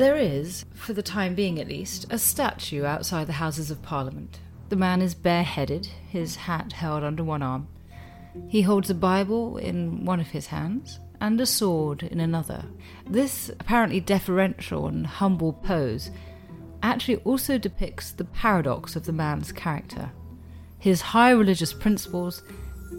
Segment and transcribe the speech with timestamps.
[0.00, 4.40] There is, for the time being at least, a statue outside the Houses of Parliament.
[4.70, 7.68] The man is bareheaded, his hat held under one arm.
[8.48, 12.64] He holds a Bible in one of his hands and a sword in another.
[13.06, 16.10] This apparently deferential and humble pose
[16.82, 20.12] actually also depicts the paradox of the man's character
[20.78, 22.42] his high religious principles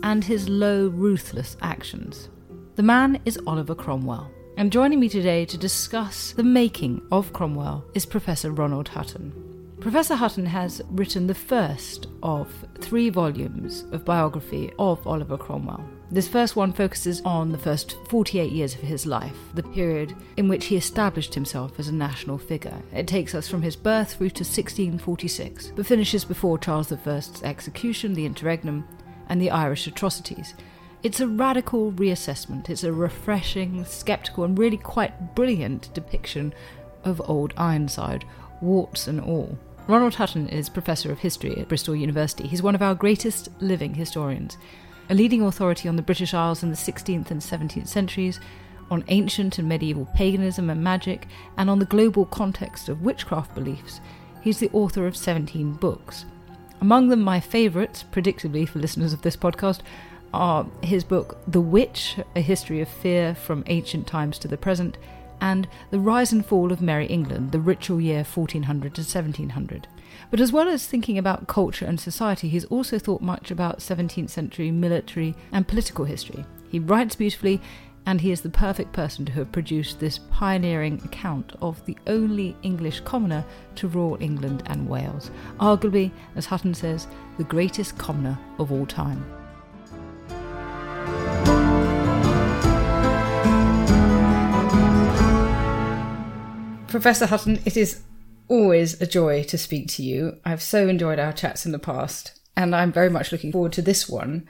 [0.03, 2.29] and his low, ruthless actions.
[2.75, 4.30] The man is Oliver Cromwell.
[4.62, 9.34] And joining me today to discuss the making of Cromwell is Professor Ronald Hutton.
[9.80, 15.84] Professor Hutton has written the first of three volumes of biography of Oliver Cromwell.
[16.12, 20.48] This first one focuses on the first 48 years of his life, the period in
[20.48, 22.84] which he established himself as a national figure.
[22.94, 28.14] It takes us from his birth through to 1646, but finishes before Charles I's execution,
[28.14, 28.88] the interregnum,
[29.28, 30.54] and the Irish atrocities.
[31.03, 32.69] It's a radical reassessment.
[32.69, 36.53] It's a refreshing, skeptical, and really quite brilliant depiction
[37.03, 38.23] of old Ironside,
[38.61, 39.58] warts and all.
[39.88, 42.47] Ronald Hutton is Professor of History at Bristol University.
[42.47, 44.59] He's one of our greatest living historians,
[45.09, 48.39] a leading authority on the British Isles in the 16th and 17th centuries,
[48.91, 51.27] on ancient and medieval paganism and magic,
[51.58, 54.02] and on the global context of witchcraft beliefs.
[54.43, 56.25] He's the author of 17 books.
[56.80, 59.80] Among them, my favourites, predictably for listeners of this podcast,
[60.33, 64.97] are his book The Witch, A History of Fear from Ancient Times to the Present,
[65.41, 69.87] and The Rise and Fall of Merry England, the ritual year 1400 to 1700.
[70.30, 74.30] But as well as thinking about culture and society, he's also thought much about 17th
[74.30, 76.45] century military and political history.
[76.70, 77.61] He writes beautifully,
[78.05, 82.55] and he is the perfect person to have produced this pioneering account of the only
[82.64, 88.71] English commoner to rule England and Wales, arguably, as Hutton says, the greatest commoner of
[88.71, 89.23] all time.
[96.91, 98.02] Professor Hutton, it is
[98.47, 100.37] always a joy to speak to you.
[100.43, 103.81] I've so enjoyed our chats in the past, and I'm very much looking forward to
[103.81, 104.47] this one.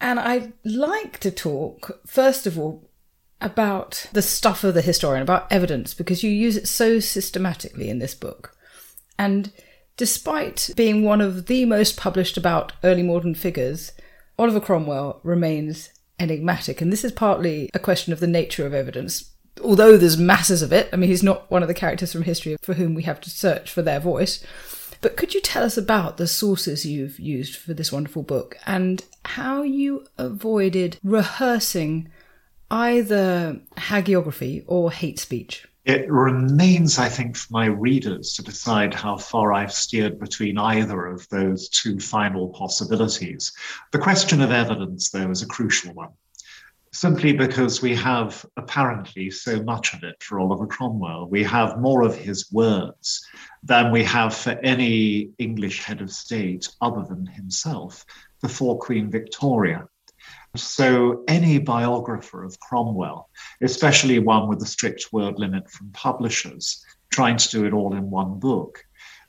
[0.00, 2.90] And I'd like to talk, first of all,
[3.40, 7.98] about the stuff of the historian, about evidence, because you use it so systematically in
[7.98, 8.56] this book.
[9.18, 9.52] And
[9.96, 13.92] despite being one of the most published about early modern figures,
[14.38, 16.80] Oliver Cromwell remains enigmatic.
[16.80, 19.34] And this is partly a question of the nature of evidence,
[19.68, 22.56] although there's masses of it, I mean, he's not one of the characters from history
[22.62, 24.42] for whom we have to search for their voice.
[25.02, 29.04] But could you tell us about the sources you've used for this wonderful book and
[29.26, 32.08] how you avoided rehearsing
[32.70, 35.68] either hagiography or hate speech?
[35.84, 41.06] It remains, I think, for my readers to decide how far I've steered between either
[41.06, 43.52] of those two final possibilities.
[43.92, 46.10] The question of evidence, though, is a crucial one
[46.92, 51.28] simply because we have apparently so much of it for Oliver Cromwell.
[51.28, 53.24] We have more of his words
[53.62, 58.04] than we have for any English head of state other than himself
[58.40, 59.88] before Queen Victoria.
[60.56, 63.28] So, any biographer of Cromwell,
[63.60, 68.10] especially one with a strict word limit from publishers, trying to do it all in
[68.10, 68.82] one book,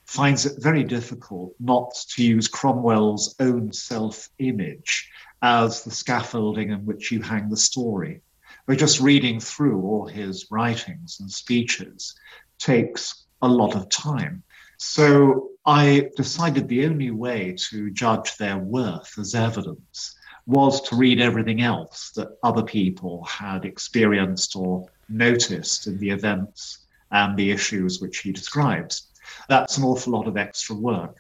[0.06, 5.10] finds it very difficult not to use Cromwell's own self image
[5.42, 8.22] as the scaffolding in which you hang the story.
[8.66, 12.16] But just reading through all his writings and speeches
[12.58, 14.44] takes a lot of time.
[14.78, 21.22] So I decided the only way to judge their worth as evidence was to read
[21.22, 28.02] everything else that other people had experienced or noticed in the events and the issues
[28.02, 29.08] which he describes.
[29.48, 31.18] That's an awful lot of extra work.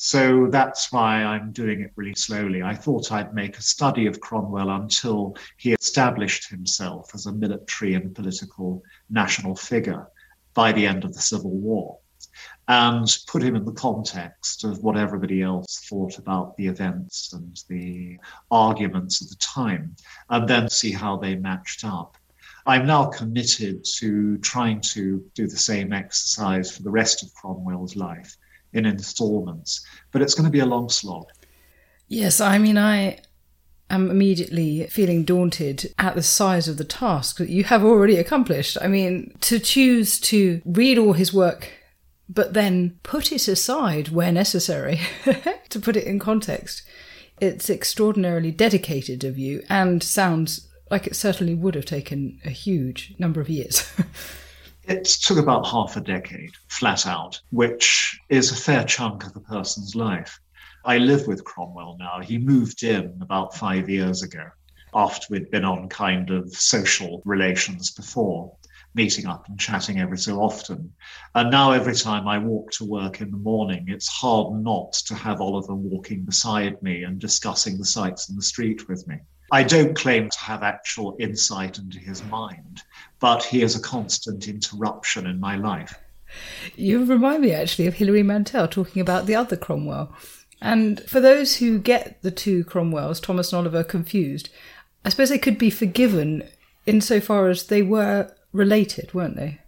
[0.00, 2.62] So that's why I'm doing it really slowly.
[2.62, 7.94] I thought I'd make a study of Cromwell until he established himself as a military
[7.94, 10.06] and political national figure
[10.54, 11.98] by the end of the Civil War
[12.68, 17.60] and put him in the context of what everybody else thought about the events and
[17.68, 18.18] the
[18.52, 19.96] arguments of the time,
[20.30, 22.16] and then see how they matched up.
[22.66, 27.96] I'm now committed to trying to do the same exercise for the rest of Cromwell's
[27.96, 28.36] life
[28.72, 31.26] in installments, but it's going to be a long slog.
[32.08, 33.20] Yes, I mean, I
[33.90, 38.76] am immediately feeling daunted at the size of the task that you have already accomplished.
[38.80, 41.70] I mean, to choose to read all his work,
[42.28, 45.00] but then put it aside where necessary,
[45.70, 46.82] to put it in context,
[47.40, 53.14] it's extraordinarily dedicated of you and sounds like it certainly would have taken a huge
[53.18, 53.90] number of years.
[54.88, 59.40] it took about half a decade, flat out, which is a fair chunk of the
[59.40, 60.40] person's life.
[60.84, 62.20] I live with Cromwell now.
[62.20, 64.46] He moved in about five years ago
[64.94, 68.56] after we'd been on kind of social relations before,
[68.94, 70.94] meeting up and chatting every so often.
[71.34, 75.14] And now, every time I walk to work in the morning, it's hard not to
[75.14, 79.18] have Oliver walking beside me and discussing the sights in the street with me.
[79.50, 82.82] I don't claim to have actual insight into his mind,
[83.18, 85.98] but he is a constant interruption in my life.
[86.76, 90.12] You remind me actually of Hilary Mantel talking about the other Cromwell.
[90.60, 94.50] And for those who get the two Cromwells, Thomas and Oliver, confused,
[95.04, 96.46] I suppose they could be forgiven
[96.84, 99.60] insofar as they were related, weren't they?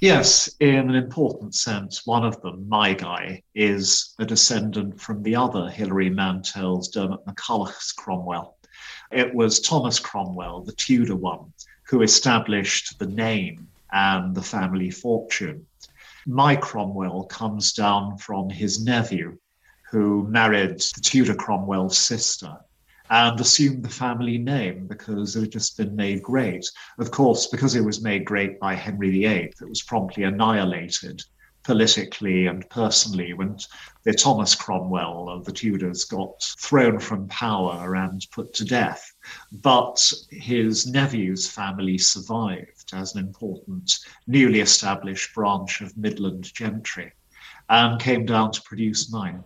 [0.00, 5.34] Yes, in an important sense, one of them, my guy, is a descendant from the
[5.34, 8.57] other Hilary Mantel's Diarmaid MacCulloch's Cromwell.
[9.10, 11.52] It was Thomas Cromwell, the Tudor one,
[11.84, 15.66] who established the name and the family fortune.
[16.26, 19.38] My Cromwell comes down from his nephew,
[19.90, 22.54] who married the Tudor Cromwell's sister
[23.08, 26.70] and assumed the family name because it had just been made great.
[26.98, 31.22] Of course, because it was made great by Henry VIII, it was promptly annihilated
[31.68, 33.54] politically and personally when
[34.04, 39.12] the Thomas Cromwell of the Tudors got thrown from power and put to death.
[39.52, 40.00] But
[40.30, 47.12] his nephew's family survived as an important newly established branch of Midland gentry
[47.68, 49.44] and came down to produce mine.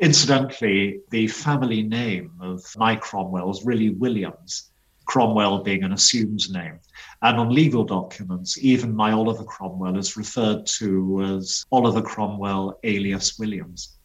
[0.00, 4.70] Incidentally, the family name of my Cromwell is really Williams,
[5.10, 6.78] Cromwell being an assumed name.
[7.22, 13.36] And on legal documents, even my Oliver Cromwell is referred to as Oliver Cromwell alias
[13.36, 13.96] Williams.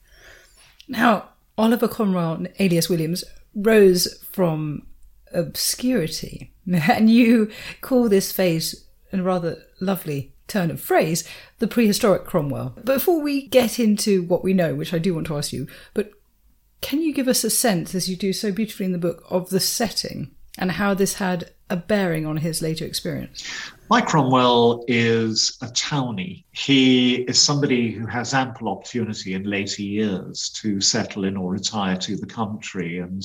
[0.88, 1.30] Now,
[1.60, 3.24] Oliver Cromwell alias Williams
[3.54, 4.88] rose from
[5.32, 11.24] obscurity, and you call this phase a rather lovely turn of phrase,
[11.60, 12.76] the prehistoric Cromwell.
[12.84, 16.10] Before we get into what we know, which I do want to ask you, but
[16.82, 19.50] can you give us a sense, as you do so beautifully in the book, of
[19.50, 23.50] the setting and how this had a bearing on his later experience?
[23.90, 26.44] Mike Cromwell is a townie.
[26.52, 31.98] He is somebody who has ample opportunity in later years to settle in or retire
[31.98, 33.24] to the country and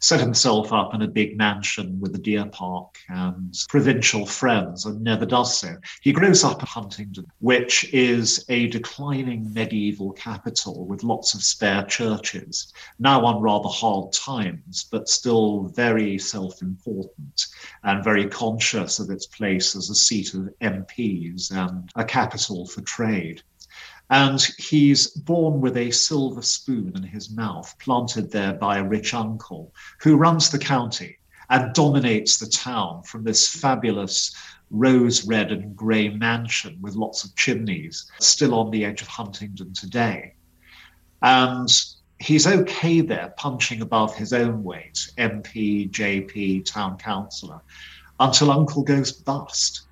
[0.00, 5.02] set himself up in a big mansion with a deer park and provincial friends and
[5.02, 5.76] never does so.
[6.02, 11.84] He grows up in Huntingdon, which is a declining medieval capital with lots of spare
[11.84, 17.46] churches, now on rather hard times, but still very self important
[17.82, 22.82] and very conscious of its place as a seat of MPs and a capital for
[22.82, 23.42] trade.
[24.10, 29.12] And he's born with a silver spoon in his mouth, planted there by a rich
[29.12, 31.18] uncle who runs the county
[31.50, 34.34] and dominates the town from this fabulous
[34.70, 39.72] rose red and grey mansion with lots of chimneys, still on the edge of Huntingdon
[39.72, 40.34] today.
[41.22, 41.68] And
[42.18, 47.60] he's okay there, punching above his own weight, MP, JP, town councillor,
[48.20, 49.82] until Uncle goes bust.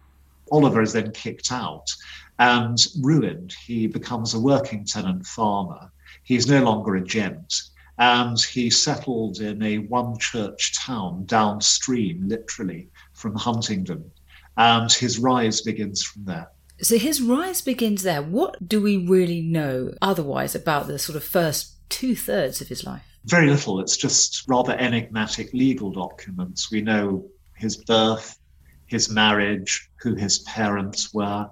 [0.52, 1.94] Oliver is then kicked out
[2.38, 3.55] and ruined.
[3.64, 5.90] He becomes a working tenant farmer.
[6.23, 7.55] He's no longer a gent.
[7.99, 14.11] And he settled in a one church town downstream, literally, from Huntingdon.
[14.59, 16.50] And his rise begins from there.
[16.83, 18.23] So his rise begins there.
[18.23, 22.85] What do we really know otherwise about the sort of first two thirds of his
[22.85, 23.02] life?
[23.25, 23.81] Very little.
[23.81, 26.71] It's just rather enigmatic legal documents.
[26.71, 28.38] We know his birth,
[28.87, 31.49] his marriage, who his parents were,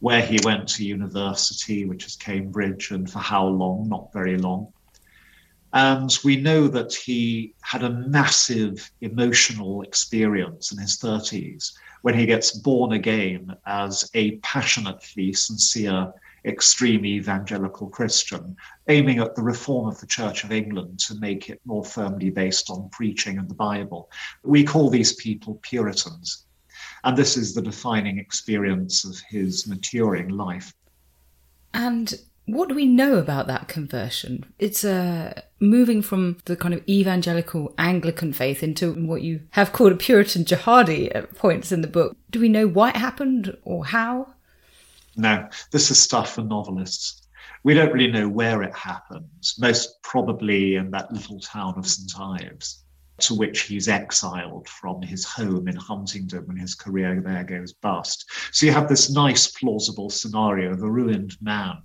[0.00, 4.72] where he went to university, which is Cambridge, and for how long, not very long.
[5.72, 12.26] And we know that he had a massive emotional experience in his 30s when he
[12.26, 16.12] gets born again as a passionately sincere,
[16.44, 18.56] extreme evangelical Christian,
[18.88, 22.70] aiming at the reform of the Church of England to make it more firmly based
[22.70, 24.10] on preaching and the Bible.
[24.42, 26.46] We call these people Puritans.
[27.04, 30.72] And this is the defining experience of his maturing life.
[31.72, 32.14] And
[32.46, 34.44] what do we know about that conversion?
[34.58, 39.92] It's uh, moving from the kind of evangelical Anglican faith into what you have called
[39.92, 42.16] a Puritan jihadi at points in the book.
[42.30, 44.34] Do we know why it happened or how?
[45.16, 47.26] No, this is stuff for novelists.
[47.62, 52.10] We don't really know where it happens, most probably in that little town of St.
[52.18, 52.82] Ives,
[53.20, 58.30] to which he's exiled from his home in Huntingdon when his career there goes bust.
[58.52, 61.82] So you have this nice, plausible scenario of a ruined man,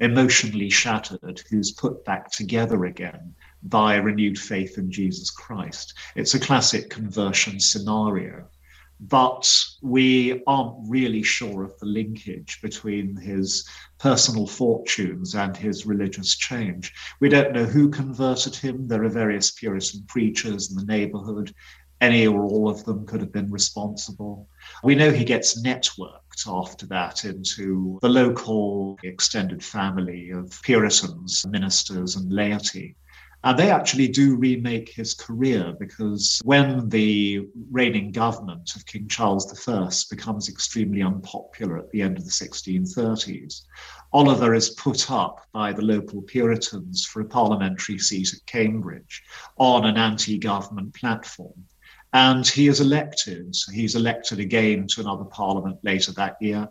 [0.00, 5.94] emotionally shattered, who's put back together again by renewed faith in Jesus Christ.
[6.14, 8.48] It's a classic conversion scenario
[9.00, 16.36] but we aren't really sure of the linkage between his personal fortunes and his religious
[16.36, 16.92] change.
[17.20, 18.88] We don't know who converted him.
[18.88, 21.54] There are various Puritan preachers in the neighborhood.
[22.00, 24.48] Any or all of them could have been responsible.
[24.82, 32.16] We know he gets networked after that into the local extended family of Puritans, ministers,
[32.16, 32.96] and laity.
[33.46, 39.46] And they actually do remake his career because when the reigning government of King Charles
[39.68, 43.62] I becomes extremely unpopular at the end of the 1630s,
[44.12, 49.22] Oliver is put up by the local Puritans for a parliamentary seat at Cambridge
[49.58, 51.66] on an anti government platform.
[52.12, 53.54] And he is elected.
[53.72, 56.68] He's elected again to another parliament later that year.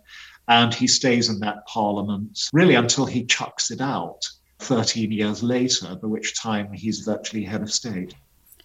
[0.49, 4.27] And he stays in that parliament really until he chucks it out
[4.65, 8.13] 13 years later, by which time he's virtually head of state.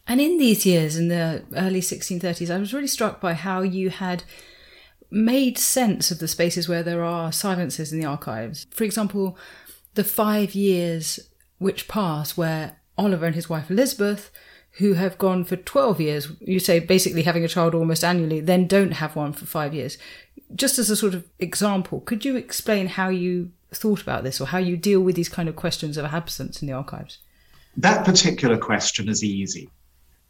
[0.06, 3.90] And in these years, in the early 1630s, I was really struck by how you
[3.90, 4.24] had
[5.10, 8.66] made sense of the spaces where there are silences in the archives.
[8.70, 9.36] For example,
[9.94, 11.20] the five years
[11.58, 14.30] which pass where Oliver and his wife Elizabeth,
[14.78, 18.66] who have gone for 12 years, you say basically having a child almost annually, then
[18.66, 19.98] don't have one for five years.
[20.54, 24.46] Just as a sort of example, could you explain how you thought about this or
[24.46, 27.18] how you deal with these kind of questions of absence in the archives?
[27.76, 29.70] That particular question is easy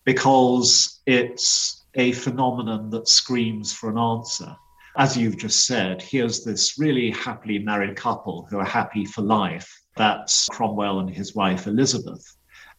[0.04, 4.54] because it's a phenomenon that screams for an answer.
[4.96, 9.70] As you've just said, here's this really happily married couple who are happy for life.
[9.96, 12.24] That's Cromwell and his wife Elizabeth.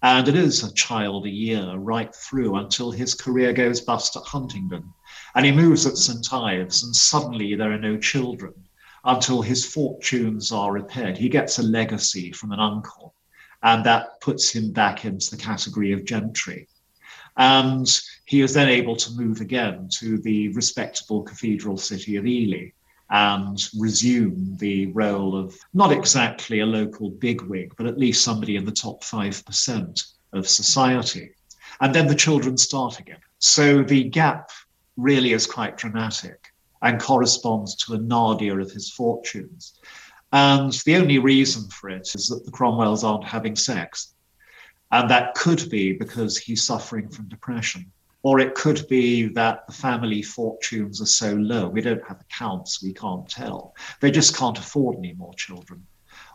[0.04, 4.24] And it is a child a year right through until his career goes bust at
[4.24, 4.92] Huntingdon.
[5.36, 6.34] And he moves at St.
[6.34, 8.54] Ives, and suddenly there are no children
[9.04, 11.18] until his fortunes are repaired.
[11.18, 13.14] He gets a legacy from an uncle,
[13.64, 16.68] and that puts him back into the category of gentry.
[17.38, 17.88] And
[18.26, 22.72] he is then able to move again to the respectable cathedral city of Ely
[23.10, 28.66] and resume the role of not exactly a local bigwig, but at least somebody in
[28.66, 31.32] the top 5% of society.
[31.82, 33.20] And then the children start again.
[33.40, 34.50] So the gap
[34.98, 36.41] really is quite dramatic
[36.82, 39.80] and corresponds to a nadir of his fortunes.
[40.32, 44.14] And the only reason for it is that the Cromwells aren't having sex.
[44.92, 47.92] And that could be because he's suffering from depression.
[48.24, 52.84] Or it could be that the family fortunes are so low, we don't have accounts,
[52.84, 53.74] we can't tell.
[54.00, 55.86] They just can't afford any more children.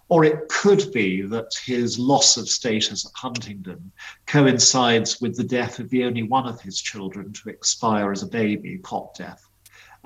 [0.08, 3.92] Or it could be that his loss of status at Huntingdon
[4.26, 8.28] coincides with the death of the only one of his children to expire as a
[8.28, 9.45] baby, cot death.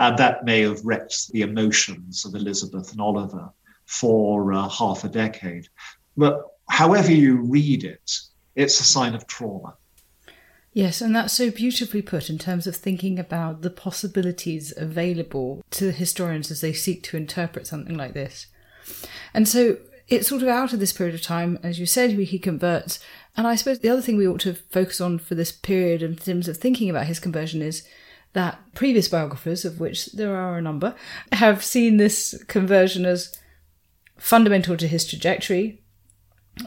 [0.00, 3.50] And that may have wrecked the emotions of Elizabeth and Oliver
[3.85, 5.69] for uh, half a decade.
[6.16, 8.19] But however you read it,
[8.57, 9.75] it's a sign of trauma.
[10.73, 15.92] Yes, and that's so beautifully put in terms of thinking about the possibilities available to
[15.92, 18.47] historians as they seek to interpret something like this.
[19.35, 19.76] And so
[20.09, 23.00] it's sort of out of this period of time, as you said, he converts.
[23.37, 26.16] And I suppose the other thing we ought to focus on for this period in
[26.16, 27.87] terms of thinking about his conversion is
[28.32, 30.94] that previous biographers, of which there are a number,
[31.32, 33.37] have seen this conversion as
[34.16, 35.82] fundamental to his trajectory.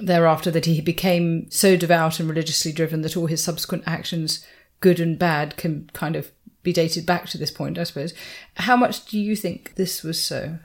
[0.01, 4.45] Thereafter, that he became so devout and religiously driven that all his subsequent actions,
[4.79, 6.31] good and bad, can kind of
[6.63, 8.13] be dated back to this point, I suppose.
[8.55, 10.57] How much do you think this was so?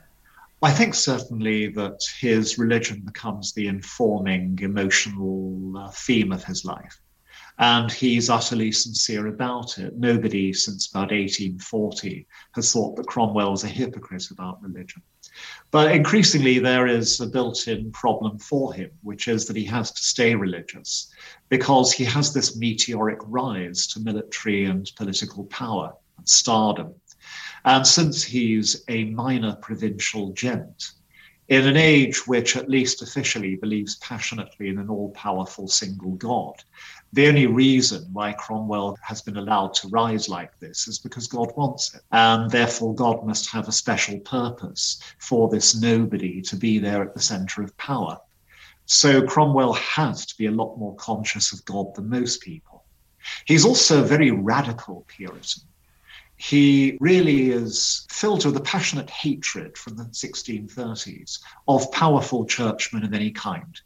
[0.61, 6.99] I think certainly that his religion becomes the informing emotional uh, theme of his life
[7.59, 9.97] and he's utterly sincere about it.
[9.97, 15.01] Nobody since about 1840 has thought that Cromwell was a hypocrite about religion.
[15.69, 19.91] But increasingly, there is a built in problem for him, which is that he has
[19.91, 21.13] to stay religious
[21.49, 26.95] because he has this meteoric rise to military and political power and stardom.
[27.65, 30.91] And since he's a minor provincial gent,
[31.49, 36.63] in an age which, at least officially, believes passionately in an all powerful single God,
[37.13, 41.51] the only reason why Cromwell has been allowed to rise like this is because God
[41.57, 42.01] wants it.
[42.11, 47.15] And therefore, God must have a special purpose for this nobody to be there at
[47.15, 48.19] the center of power.
[48.85, 52.83] So Cromwell has to be a lot more conscious of God than most people.
[53.45, 55.63] He's also a very radical Puritan.
[56.37, 63.13] he really is filled with a passionate hatred from the 1630s of powerful churchmen of
[63.13, 63.81] any kind.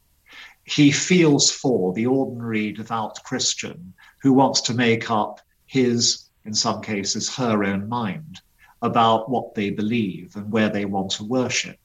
[0.66, 6.82] He feels for the ordinary devout Christian who wants to make up his, in some
[6.82, 8.42] cases, her own mind
[8.82, 11.78] about what they believe and where they want to worship.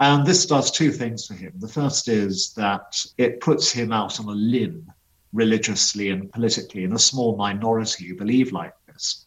[0.00, 1.52] And this does two things for him.
[1.58, 4.92] The first is that it puts him out on a limb
[5.32, 9.26] religiously and politically in a small minority who believe like this.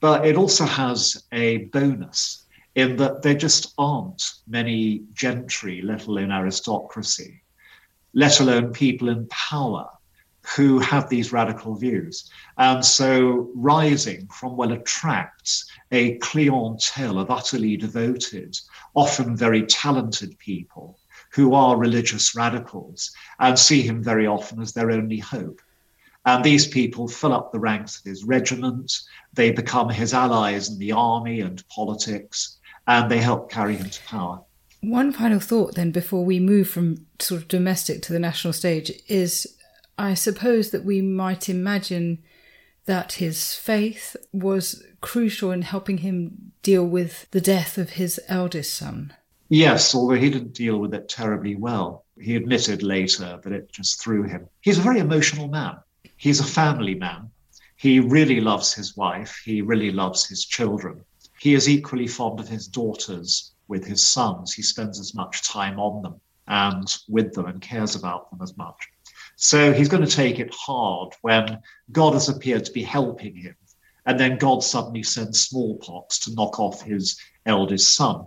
[0.00, 6.30] But it also has a bonus in that there just aren't many gentry, let alone
[6.32, 7.42] aristocracy,
[8.14, 9.88] let alone people in power
[10.56, 12.30] who have these radical views.
[12.58, 18.58] And so Rising Cromwell attracts a clientele of utterly devoted,
[18.94, 20.98] often very talented people
[21.32, 25.60] who are religious radicals and see him very often as their only hope.
[26.26, 28.92] And these people fill up the ranks of his regiment,
[29.32, 34.02] they become his allies in the army and politics, and they help carry him to
[34.04, 34.42] power.
[34.80, 38.90] One final thought, then, before we move from sort of domestic to the national stage,
[39.08, 39.56] is
[39.98, 42.22] I suppose that we might imagine
[42.86, 48.74] that his faith was crucial in helping him deal with the death of his eldest
[48.74, 49.14] son.
[49.50, 52.04] Yes, although he didn't deal with it terribly well.
[52.18, 54.48] He admitted later that it just threw him.
[54.60, 55.76] He's a very emotional man.
[56.16, 57.30] He's a family man.
[57.76, 59.40] He really loves his wife.
[59.44, 61.04] He really loves his children.
[61.38, 64.52] He is equally fond of his daughters with his sons.
[64.52, 68.56] He spends as much time on them and with them and cares about them as
[68.56, 68.88] much.
[69.36, 71.60] So he's going to take it hard when
[71.92, 73.54] God has appeared to be helping him.
[74.04, 78.26] And then God suddenly sends smallpox to knock off his eldest son.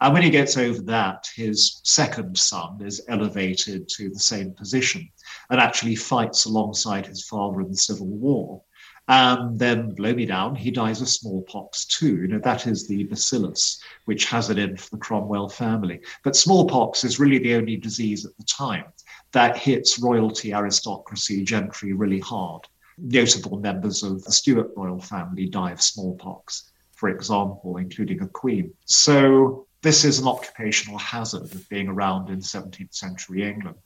[0.00, 5.10] And when he gets over that, his second son is elevated to the same position
[5.50, 8.62] and actually fights alongside his father in the Civil War.
[9.10, 12.18] And then, blow me down, he dies of smallpox too.
[12.18, 16.00] You know, that is the bacillus, which has it in for the Cromwell family.
[16.22, 18.84] But smallpox is really the only disease at the time
[19.32, 22.68] that hits royalty, aristocracy, gentry really hard.
[22.98, 28.72] Notable members of the Stuart royal family die of smallpox, for example, including a queen.
[28.84, 33.78] So this is an occupational hazard of being around in 17th century England.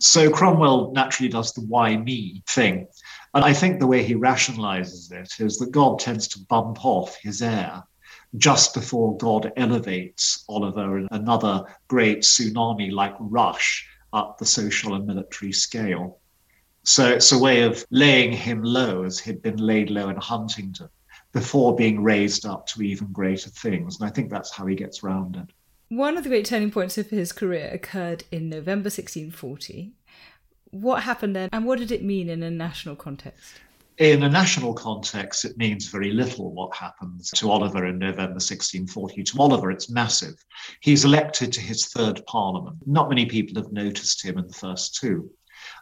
[0.00, 2.88] So Cromwell naturally does the why me thing.
[3.34, 7.16] And I think the way he rationalizes it is that God tends to bump off
[7.16, 7.82] his heir
[8.38, 15.06] just before God elevates Oliver in another great tsunami like rush up the social and
[15.06, 16.18] military scale.
[16.82, 20.88] So it's a way of laying him low as he'd been laid low in Huntingdon
[21.32, 24.00] before being raised up to even greater things.
[24.00, 25.50] And I think that's how he gets round it.
[25.90, 29.92] One of the great turning points of his career occurred in November 1640.
[30.70, 33.54] What happened then, and what did it mean in a national context?
[33.98, 39.24] In a national context, it means very little what happens to Oliver in November 1640.
[39.24, 40.36] To Oliver, it's massive.
[40.78, 42.76] He's elected to his third parliament.
[42.86, 45.28] Not many people have noticed him in the first two.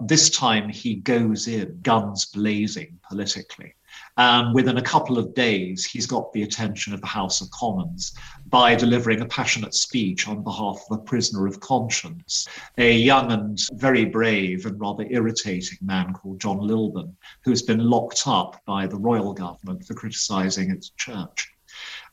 [0.00, 3.74] This time, he goes in, guns blazing politically.
[4.18, 8.14] And within a couple of days, he's got the attention of the House of Commons
[8.46, 13.60] by delivering a passionate speech on behalf of a prisoner of conscience, a young and
[13.74, 18.98] very brave and rather irritating man called John Lilburne, who's been locked up by the
[18.98, 21.52] royal government for criticizing its church.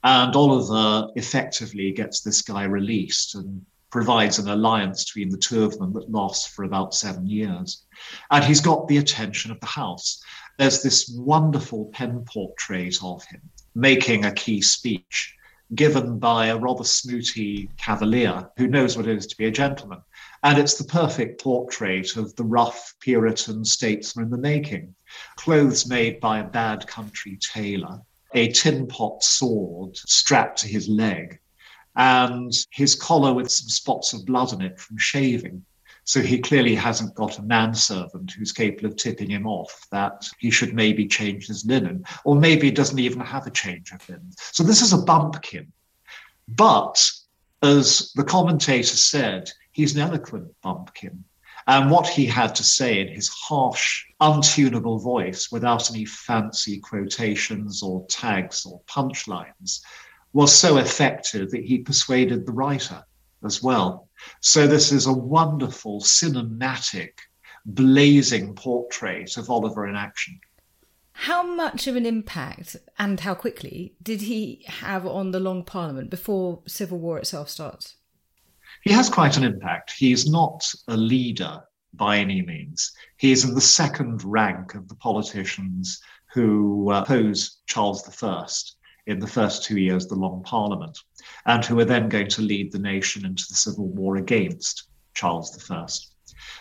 [0.03, 5.79] And Oliver effectively gets this guy released and provides an alliance between the two of
[5.79, 7.83] them that lasts for about seven years.
[8.29, 10.21] And he's got the attention of the House
[10.57, 13.41] there's this wonderful pen portrait of him
[13.75, 15.35] making a key speech
[15.73, 19.99] given by a rather snooty cavalier who knows what it is to be a gentleman.
[20.43, 24.93] And it's the perfect portrait of the rough Puritan statesman in the making.
[25.37, 27.99] Clothes made by a bad country tailor,
[28.33, 31.39] a tin pot sword strapped to his leg,
[31.95, 35.65] and his collar with some spots of blood on it from shaving.
[36.05, 40.51] So he clearly hasn't got a manservant who's capable of tipping him off that he
[40.51, 44.31] should maybe change his linen, or maybe doesn't even have a change of linen.
[44.37, 45.73] So this is a bumpkin.
[46.47, 47.03] But
[47.63, 51.23] as the commentator said, he's an eloquent bumpkin.
[51.67, 57.81] And what he had to say in his harsh, untunable voice, without any fancy quotations
[57.81, 59.81] or tags or punchlines,
[60.33, 63.03] was so effective that he persuaded the writer
[63.43, 64.04] as well.
[64.41, 67.11] So this is a wonderful cinematic,
[67.65, 70.39] blazing portrait of Oliver in action.
[71.13, 76.09] How much of an impact and how quickly did he have on the Long Parliament
[76.09, 77.95] before civil war itself starts?
[78.83, 79.93] He has quite an impact.
[79.97, 82.91] He's not a leader by any means.
[83.17, 86.01] He is in the second rank of the politicians
[86.33, 88.51] who uh, oppose Charles I
[89.07, 90.97] in the first two years of the Long Parliament,
[91.45, 95.69] and who were then going to lead the nation into the civil war against Charles
[95.69, 95.87] I.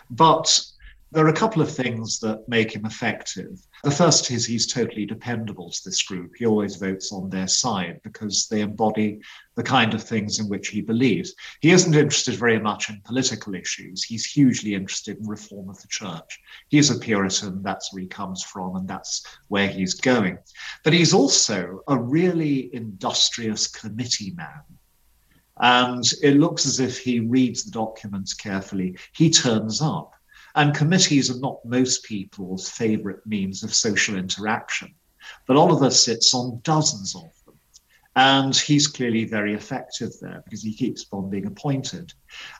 [0.09, 0.63] But
[1.11, 3.59] there are a couple of things that make him effective.
[3.83, 6.33] The first is he's totally dependable to this group.
[6.35, 9.21] He always votes on their side because they embody
[9.55, 11.33] the kind of things in which he believes.
[11.61, 14.03] He isn't interested very much in political issues.
[14.03, 16.39] He's hugely interested in reform of the church.
[16.69, 20.37] He's a Puritan, that's where he comes from, and that's where he's going.
[20.83, 24.63] But he's also a really industrious committee man.
[25.57, 28.97] And it looks as if he reads the documents carefully.
[29.13, 30.11] He turns up.
[30.55, 34.93] And committees are not most people's favorite means of social interaction.
[35.47, 37.59] But Oliver sits on dozens of them.
[38.15, 42.13] And he's clearly very effective there because he keeps on being appointed.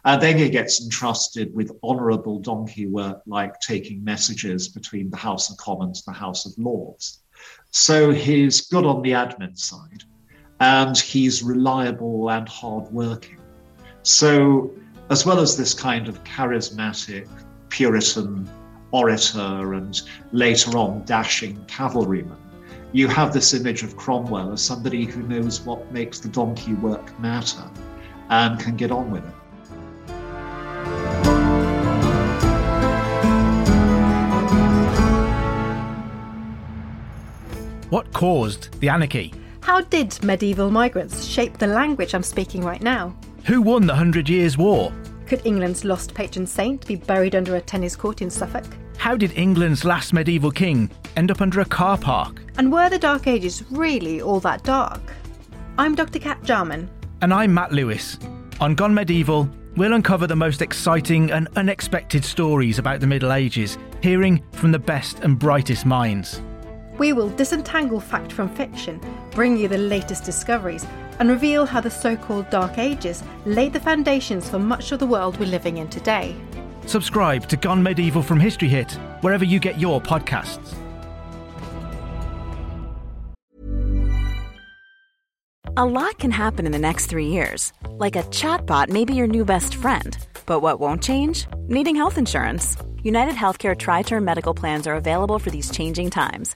[0.04, 5.50] And then he gets entrusted with honorable donkey work like taking messages between the House
[5.50, 7.22] of Commons and the House of Lords.
[7.72, 10.04] So he's good on the admin side
[10.60, 13.38] and he's reliable and hardworking.
[14.04, 14.74] So,
[15.10, 17.28] as well as this kind of charismatic
[17.69, 18.49] Puritan
[18.91, 20.01] orator and
[20.32, 22.38] later on dashing cavalryman,
[22.91, 27.19] you have this image of Cromwell as somebody who knows what makes the donkey work
[27.19, 27.69] matter
[28.30, 29.34] and can get on with it.
[37.89, 39.34] What caused the anarchy?
[39.62, 43.15] How did medieval migrants shape the language I'm speaking right now?
[43.45, 44.91] Who won the Hundred Years' War?
[45.26, 48.66] Could England's lost patron saint be buried under a tennis court in Suffolk?
[48.98, 52.42] How did England's last medieval king end up under a car park?
[52.58, 55.02] And were the Dark Ages really all that dark?
[55.80, 56.20] I'm Dr.
[56.20, 56.90] Cat Jarman.
[57.22, 58.20] And I'm Matt Lewis.
[58.60, 63.80] On Gone Medieval, we'll uncover the most exciting and unexpected stories about the Middle Ages,
[64.04, 66.40] hearing from the best and brightest minds.
[66.98, 70.86] We will disentangle fact from fiction, bring you the latest discoveries,
[71.20, 75.06] and reveal how the so called Dark Ages laid the foundations for much of the
[75.06, 76.36] world we're living in today.
[76.86, 80.74] Subscribe to Gone Medieval from History Hit, wherever you get your podcasts.
[85.78, 87.74] A lot can happen in the next three years.
[87.90, 90.18] Like a chatbot may be your new best friend.
[90.46, 91.48] But what won't change?
[91.68, 92.78] Needing health insurance.
[93.04, 96.56] United Healthcare Tri Term Medical Plans are available for these changing times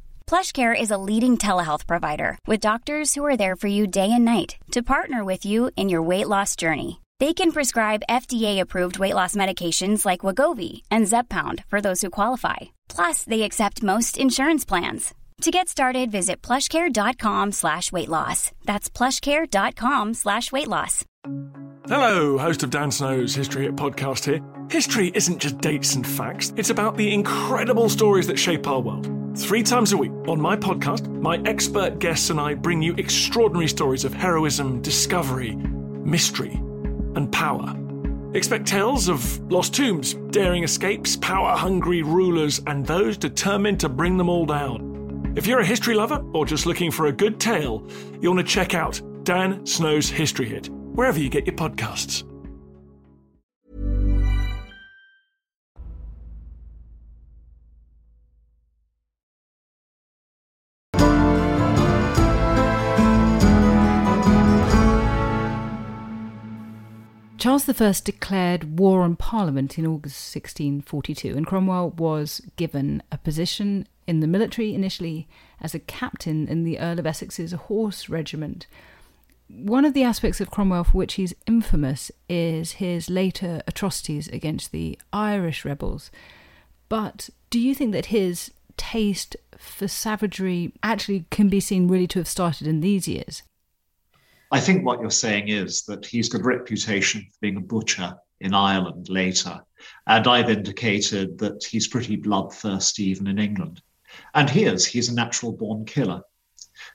[0.31, 4.23] PlushCare is a leading telehealth provider with doctors who are there for you day and
[4.23, 7.01] night to partner with you in your weight loss journey.
[7.19, 12.59] They can prescribe FDA-approved weight loss medications like Wegovy and Zepbound for those who qualify.
[12.87, 15.13] Plus, they accept most insurance plans.
[15.41, 18.53] To get started, visit plushcare.com slash weight loss.
[18.63, 21.03] That's plushcare.com slash weight loss.
[21.89, 24.39] Hello, host of Dan Snow's History Hit podcast here.
[24.69, 29.20] History isn't just dates and facts, it's about the incredible stories that shape our world.
[29.35, 33.67] Three times a week on my podcast, my expert guests and I bring you extraordinary
[33.67, 36.53] stories of heroism, discovery, mystery,
[37.15, 37.73] and power.
[38.33, 44.17] Expect tales of lost tombs, daring escapes, power hungry rulers, and those determined to bring
[44.17, 45.33] them all down.
[45.37, 47.87] If you're a history lover or just looking for a good tale,
[48.19, 52.27] you'll want to check out Dan Snow's History Hit, wherever you get your podcasts.
[67.41, 73.87] Charles I declared war on Parliament in August 1642, and Cromwell was given a position
[74.05, 75.27] in the military initially
[75.59, 78.67] as a captain in the Earl of Essex's horse regiment.
[79.49, 84.71] One of the aspects of Cromwell for which he's infamous is his later atrocities against
[84.71, 86.11] the Irish rebels.
[86.89, 92.19] But do you think that his taste for savagery actually can be seen really to
[92.19, 93.41] have started in these years?
[94.53, 98.15] I think what you're saying is that he's got a reputation for being a butcher
[98.41, 99.61] in Ireland later.
[100.07, 103.81] And I've indicated that he's pretty bloodthirsty even in England.
[104.33, 106.21] And he is, he's a natural born killer.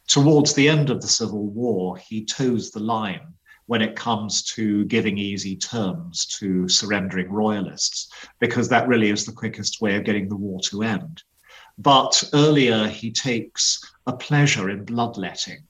[0.06, 3.32] Towards the end of the Civil War, he toes the line
[3.66, 9.32] when it comes to giving easy terms to surrendering royalists, because that really is the
[9.32, 11.22] quickest way of getting the war to end.
[11.78, 15.65] But earlier, he takes a pleasure in bloodletting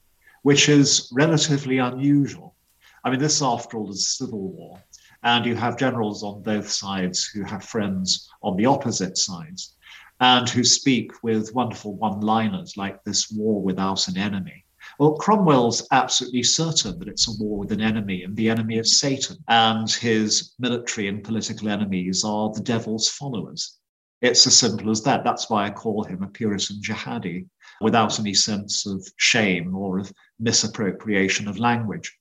[0.47, 2.55] which is relatively unusual.
[3.03, 4.81] I mean, this, after all, is a civil war,
[5.25, 9.75] and you have generals on both sides who have friends on the opposite sides
[10.21, 14.65] and who speak with wonderful one liners like this war without an enemy.
[15.01, 19.01] Well, Cromwell's absolutely certain that it's a war with an enemy, and the enemy is
[19.01, 23.81] Satan, and his military and political enemies are the devil's followers.
[24.23, 25.25] It's as simple as that.
[25.25, 27.47] That's why I call him a Puritan jihadi,
[27.81, 32.17] without any sense of shame or of misappropriation of language.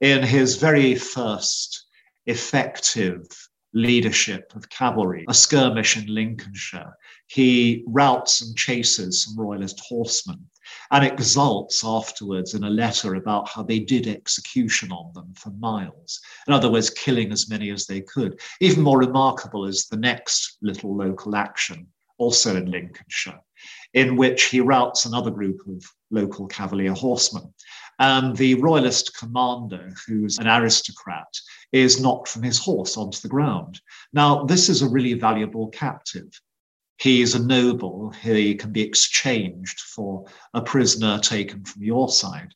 [0.00, 1.86] In his very first
[2.26, 3.26] effective
[3.72, 6.96] leadership of cavalry, a skirmish in Lincolnshire,
[7.28, 10.44] he routs and chases some royalist horsemen
[10.90, 16.20] and exults afterwards in a letter about how they did execution on them for miles.
[16.46, 18.40] In other words, killing as many as they could.
[18.60, 21.86] Even more remarkable is the next little local action,
[22.18, 23.40] also in Lincolnshire,
[23.94, 27.52] in which he routs another group of local cavalier horsemen.
[27.98, 31.38] And the royalist commander, who's an aristocrat,
[31.72, 33.80] is knocked from his horse onto the ground.
[34.12, 36.40] Now, this is a really valuable captive
[37.00, 38.10] He's a noble.
[38.10, 42.54] He can be exchanged for a prisoner taken from your side.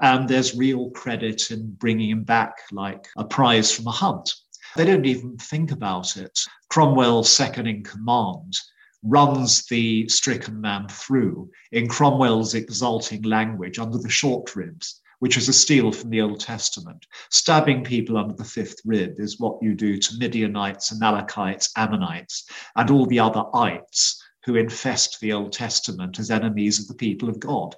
[0.00, 4.32] And there's real credit in bringing him back like a prize from a hunt.
[4.76, 6.38] They don't even think about it.
[6.68, 8.60] Cromwell's second in command
[9.02, 15.48] runs the stricken man through in Cromwell's exulting language under the short ribs which is
[15.48, 17.06] a steal from the Old Testament.
[17.30, 22.90] Stabbing people under the fifth rib is what you do to Midianites, Amalekites, Ammonites, and
[22.90, 27.38] all the other ites who infest the Old Testament as enemies of the people of
[27.38, 27.76] God.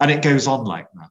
[0.00, 1.10] And it goes on like that.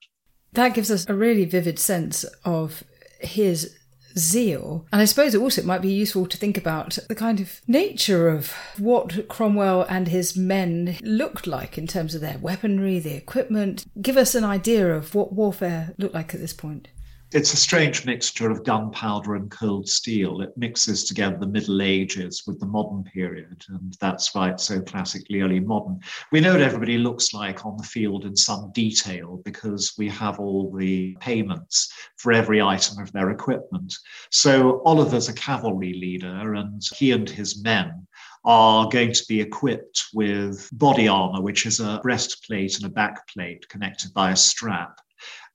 [0.54, 2.84] That gives us a really vivid sense of
[3.20, 3.76] his
[4.18, 4.86] zeal.
[4.92, 8.30] And I suppose also it might be useful to think about the kind of nature
[8.30, 13.86] of what Cromwell and his men looked like in terms of their weaponry, the equipment.
[14.02, 16.88] Give us an idea of what warfare looked like at this point
[17.34, 20.42] it's a strange mixture of gunpowder and cold steel.
[20.42, 24.82] It mixes together the Middle Ages with the modern period, and that's why it's so
[24.82, 26.02] classically early modern.
[26.32, 30.40] We know what everybody looks like on the field in some detail because we have
[30.40, 33.96] all the payments for every item of their equipment.
[34.30, 38.08] So Oliver's a cavalry leader, and he and his men
[38.44, 43.70] are going to be equipped with body armor, which is a breastplate and a backplate
[43.70, 45.00] connected by a strap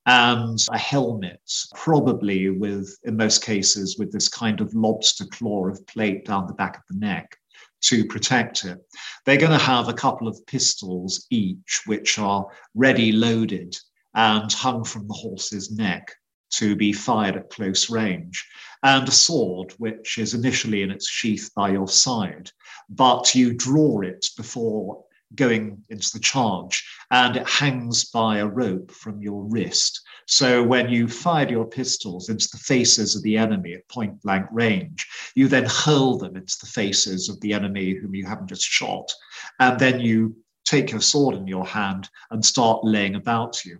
[0.07, 1.41] and a helmet,
[1.75, 6.55] probably with, in most cases, with this kind of lobster claw of plate down the
[6.55, 7.37] back of the neck
[7.83, 8.79] to protect it.
[9.25, 13.77] They're going to have a couple of pistols each, which are ready loaded
[14.15, 16.13] and hung from the horse's neck
[16.49, 18.47] to be fired at close range,
[18.83, 22.51] and a sword, which is initially in its sheath by your side,
[22.89, 25.05] but you draw it before
[25.37, 30.01] going into the charge, and it hangs by a rope from your wrist.
[30.27, 34.47] So when you fired your pistols into the faces of the enemy at point blank
[34.51, 38.65] range, you then hurl them into the faces of the enemy whom you haven't just
[38.65, 39.13] shot,
[39.61, 43.79] and then you take your sword in your hand and start laying about you.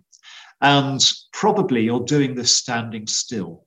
[0.61, 1.01] And
[1.33, 3.65] probably you're doing this standing still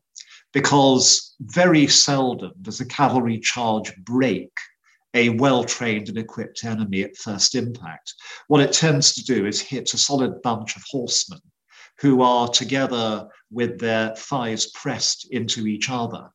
[0.52, 4.50] because very seldom does a cavalry charge break
[5.14, 8.14] a well trained and equipped enemy at first impact.
[8.48, 11.40] What it tends to do is hit a solid bunch of horsemen
[12.00, 16.30] who are together with their thighs pressed into each other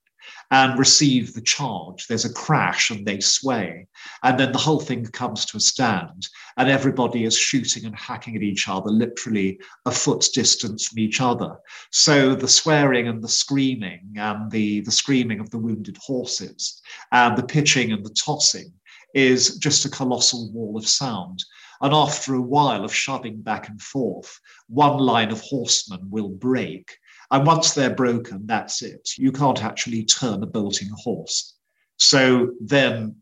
[0.51, 2.07] and receive the charge.
[2.07, 3.87] There's a crash and they sway.
[4.23, 8.35] And then the whole thing comes to a stand, and everybody is shooting and hacking
[8.35, 11.57] at each other, literally a foot's distance from each other.
[11.91, 17.37] So the swearing and the screaming, and the, the screaming of the wounded horses, and
[17.37, 18.71] the pitching and the tossing
[19.13, 21.43] is just a colossal wall of sound.
[21.81, 26.97] And after a while of shoving back and forth, one line of horsemen will break
[27.31, 29.09] and once they're broken, that's it.
[29.17, 31.55] You can't actually turn a bolting horse.
[31.97, 33.15] So then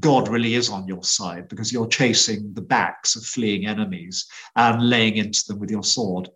[0.00, 4.88] God really is on your side because you're chasing the backs of fleeing enemies and
[4.88, 6.28] laying into them with your sword.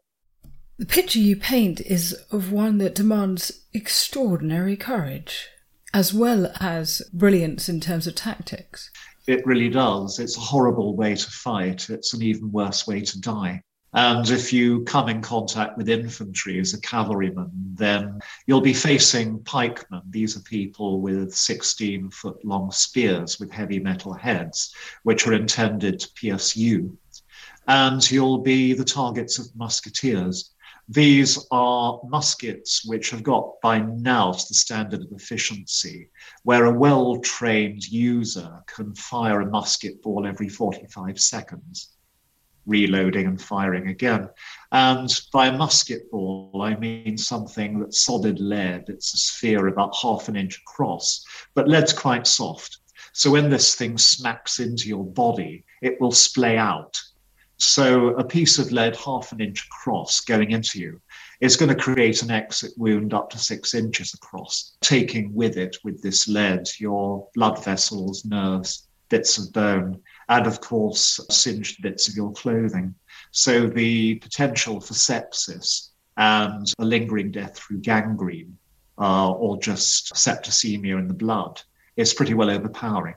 [0.79, 5.49] The picture you paint is of one that demands extraordinary courage,
[5.95, 8.91] as well as brilliance in terms of tactics.
[9.27, 10.19] It really does.
[10.19, 11.89] It's a horrible way to fight.
[11.89, 13.63] It's an even worse way to die.
[13.97, 19.43] And if you come in contact with infantry as a cavalryman, then you'll be facing
[19.45, 20.03] pikemen.
[20.11, 25.99] These are people with 16 foot long spears with heavy metal heads, which are intended
[26.01, 26.99] to pierce you.
[27.69, 30.53] And you'll be the targets of musketeers.
[30.91, 36.11] These are muskets which have got by now to the standard of efficiency,
[36.43, 41.96] where a well trained user can fire a musket ball every 45 seconds.
[42.67, 44.29] Reloading and firing again.
[44.73, 48.85] And by a musket ball, I mean something that's solid lead.
[48.89, 51.25] It's a sphere about half an inch across,
[51.55, 52.79] but lead's quite soft.
[53.13, 57.01] So when this thing smacks into your body, it will splay out.
[57.59, 61.01] So a piece of lead half an inch across going into you
[61.41, 65.77] is going to create an exit wound up to six inches across, taking with it,
[65.83, 72.09] with this lead, your blood vessels, nerves, bits of bone, and of course, singed bits
[72.09, 72.95] of your clothing.
[73.31, 78.57] So the potential for sepsis and a lingering death through gangrene
[78.99, 81.61] uh, or just septicemia in the blood
[81.97, 83.15] is pretty well overpowering.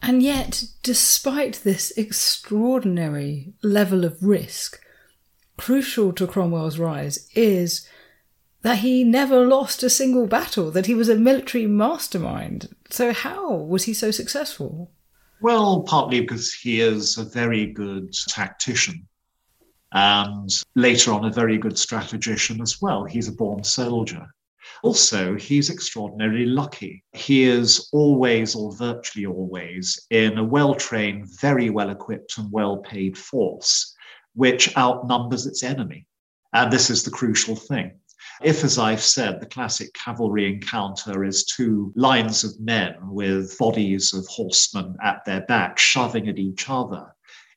[0.00, 4.80] And yet, despite this extraordinary level of risk,
[5.56, 7.86] crucial to Cromwell's rise is
[8.62, 12.74] that he never lost a single battle, that he was a military mastermind.
[12.90, 14.90] So, how was he so successful?
[15.42, 19.08] Well, partly because he is a very good tactician
[19.90, 23.04] and later on a very good strategician as well.
[23.04, 24.24] He's a born soldier.
[24.84, 27.02] Also, he's extraordinarily lucky.
[27.12, 32.76] He is always, or virtually always, in a well trained, very well equipped, and well
[32.76, 33.96] paid force,
[34.36, 36.06] which outnumbers its enemy.
[36.52, 37.98] And this is the crucial thing.
[38.40, 44.14] If, as I've said, the classic cavalry encounter is two lines of men with bodies
[44.14, 47.06] of horsemen at their back shoving at each other,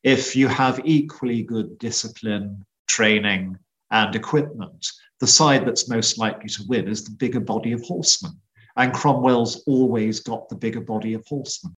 [0.04, 3.58] if you have equally good discipline, training,
[3.92, 4.88] and equipment,
[5.20, 8.34] the side that's most likely to win is the bigger body of horsemen.
[8.76, 11.76] And Cromwell's always got the bigger body of horsemen.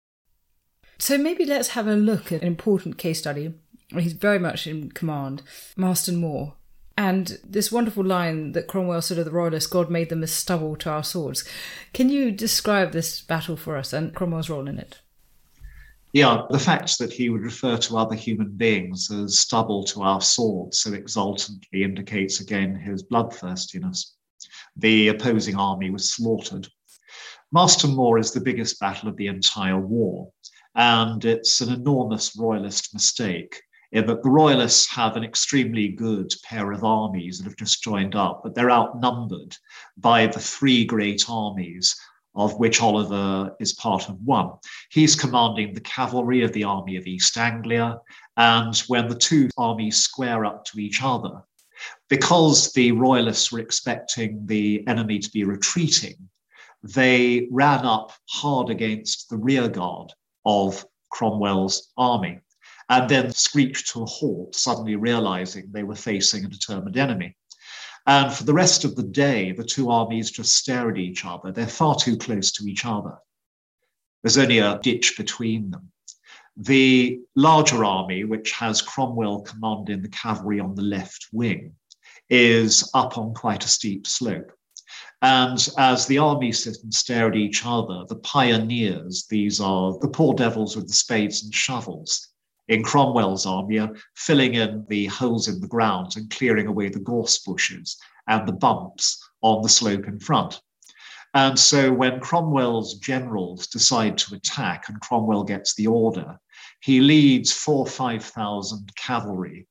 [0.98, 3.54] So maybe let's have a look at an important case study.
[3.90, 5.44] He's very much in command,
[5.76, 6.56] Marston Moor.
[6.98, 10.76] And this wonderful line that Cromwell said of the Royalists, God made them as stubble
[10.78, 11.48] to our swords.
[11.94, 15.00] Can you describe this battle for us and Cromwell's role in it?
[16.14, 20.22] Yeah, the fact that he would refer to other human beings as stubble to our
[20.22, 24.16] swords so exultantly indicates again his bloodthirstiness.
[24.76, 26.68] The opposing army was slaughtered.
[27.52, 30.32] Marston Moor is the biggest battle of the entire war,
[30.76, 36.72] and it's an enormous royalist mistake in that the royalists have an extremely good pair
[36.72, 39.56] of armies that have just joined up, but they're outnumbered
[39.98, 41.96] by the three great armies
[42.36, 44.52] of which Oliver is part of one.
[44.92, 48.00] He's commanding the cavalry of the army of East Anglia,
[48.36, 51.42] and when the two armies square up to each other,
[52.10, 56.16] because the royalists were expecting the enemy to be retreating,
[56.84, 60.14] they ran up hard against the rear guard
[60.46, 62.40] of Cromwell's army
[62.90, 67.36] and then screeched to a halt, suddenly realizing they were facing a determined enemy.
[68.06, 71.52] And for the rest of the day, the two armies just stare at each other.
[71.52, 73.18] They're far too close to each other.
[74.24, 75.92] There's only a ditch between them.
[76.56, 81.76] The larger army, which has Cromwell commanding the cavalry on the left wing,
[82.30, 84.52] is up on quite a steep slope.
[85.22, 90.08] And as the armies sit and stare at each other, the pioneers, these are the
[90.08, 92.30] poor devils with the spades and shovels,
[92.68, 93.80] in Cromwell's army
[94.16, 98.54] filling in the holes in the ground and clearing away the gorse bushes and the
[98.54, 100.60] bumps on the slope in front.
[101.34, 106.40] And so when Cromwell's generals decide to attack and Cromwell gets the order,
[106.82, 109.68] he leads four, 5,000 cavalry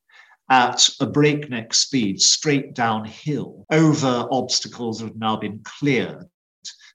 [0.49, 6.25] at a breakneck speed straight downhill over obstacles that have now been cleared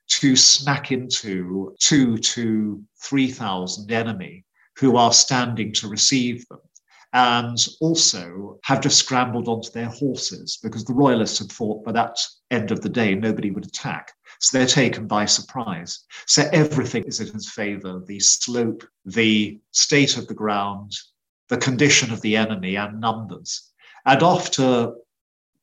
[0.08, 4.44] to smack into two to 3,000 enemy
[4.76, 6.60] who are standing to receive them
[7.12, 12.16] and also have just scrambled onto their horses because the royalists had thought by that
[12.50, 14.12] end of the day nobody would attack.
[14.40, 16.04] So they're taken by surprise.
[16.26, 20.92] So everything is in his favor the slope, the state of the ground,
[21.48, 23.72] the condition of the enemy, and numbers.
[24.06, 24.94] And after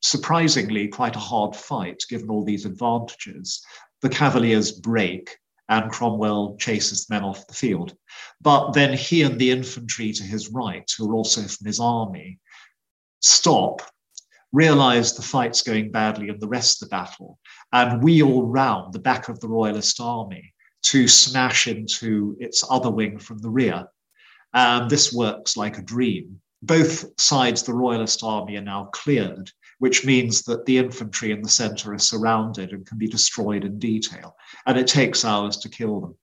[0.02, 3.62] surprisingly quite a hard fight, given all these advantages,
[4.02, 5.38] the Cavaliers break
[5.70, 7.96] and Cromwell chases the men off the field.
[8.42, 12.40] But then he and the infantry to his right, who are also from his army,
[13.22, 13.82] stop,
[14.52, 17.38] realize the fight's going badly and the rest of the battle,
[17.72, 23.20] and wheel round the back of the royalist army to smash into its other wing
[23.20, 23.86] from the rear.
[24.54, 26.42] And this works like a dream.
[26.64, 31.50] Both sides, the royalist army, are now cleared, which means that the infantry in the
[31.50, 34.36] center are surrounded and can be destroyed in detail.
[34.66, 36.16] And it takes hours to kill them.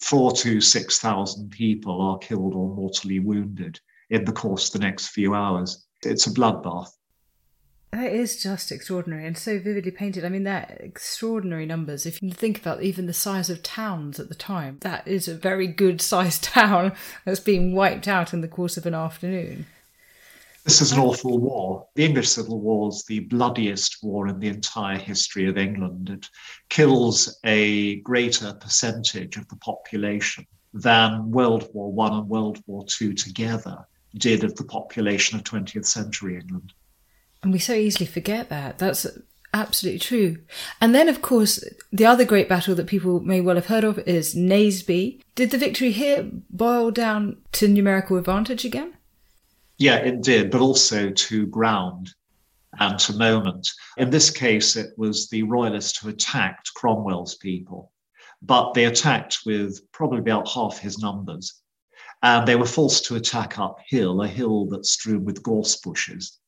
[0.00, 3.78] Four to 6,000 people are killed or mortally wounded
[4.10, 5.86] in the course of the next few hours.
[6.02, 6.88] It's a bloodbath.
[7.92, 10.24] That is just extraordinary and so vividly painted.
[10.24, 12.06] I mean, they're extraordinary numbers.
[12.06, 15.34] If you think about even the size of towns at the time, that is a
[15.34, 16.92] very good sized town
[17.24, 19.66] that's being wiped out in the course of an afternoon.
[20.64, 21.86] This is an awful war.
[21.94, 26.08] The English Civil War is the bloodiest war in the entire history of England.
[26.08, 26.26] It
[26.70, 33.12] kills a greater percentage of the population than World War One and World War Two
[33.12, 33.76] together
[34.16, 36.72] did of the population of 20th century England.
[37.42, 38.78] And we so easily forget that.
[38.78, 39.06] That's
[39.52, 40.38] absolutely true.
[40.80, 41.62] And then, of course,
[41.92, 45.20] the other great battle that people may well have heard of is Naseby.
[45.34, 48.94] Did the victory here boil down to numerical advantage again?
[49.78, 52.14] Yeah, it did, but also to ground
[52.78, 53.68] and to moment.
[53.96, 57.92] In this case, it was the royalists who attacked Cromwell's people,
[58.42, 61.60] but they attacked with probably about half his numbers.
[62.22, 66.38] And they were forced to attack uphill, a hill that's strewn with gorse bushes.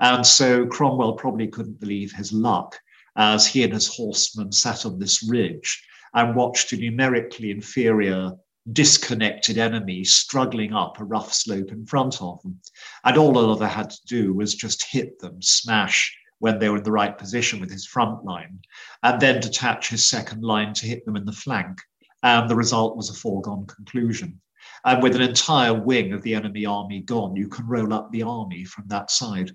[0.00, 2.78] And so Cromwell probably couldn't believe his luck
[3.16, 8.32] as he and his horsemen sat on this ridge and watched a numerically inferior,
[8.72, 12.60] disconnected enemy struggling up a rough slope in front of them.
[13.04, 16.84] And all Oliver had to do was just hit them, smash when they were in
[16.84, 18.60] the right position with his front line,
[19.02, 21.80] and then detach his second line to hit them in the flank.
[22.22, 24.40] And the result was a foregone conclusion.
[24.84, 28.22] And with an entire wing of the enemy army gone, you can roll up the
[28.22, 29.50] army from that side.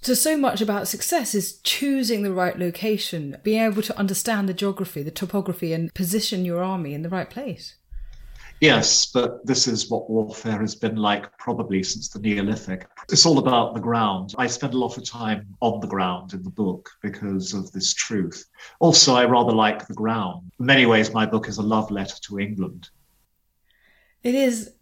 [0.00, 4.54] So, so much about success is choosing the right location, being able to understand the
[4.54, 7.74] geography, the topography, and position your army in the right place.
[8.60, 12.88] Yes, but this is what warfare has been like probably since the Neolithic.
[13.10, 14.34] It's all about the ground.
[14.36, 17.94] I spend a lot of time on the ground in the book because of this
[17.94, 18.44] truth.
[18.80, 20.50] Also, I rather like the ground.
[20.58, 22.90] In many ways, my book is a love letter to England.
[24.24, 24.72] It is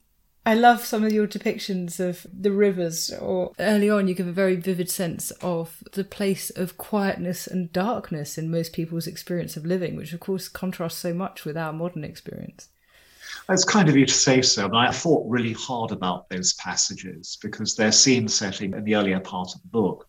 [0.47, 4.33] I love some of your depictions of the rivers, or early on, you give a
[4.33, 9.67] very vivid sense of the place of quietness and darkness in most people's experience of
[9.67, 12.69] living, which of course contrasts so much with our modern experience.
[13.49, 17.39] It's kind of you to say so, but I thought really hard about those passages
[17.41, 20.09] because they're scene setting in the earlier part of the book.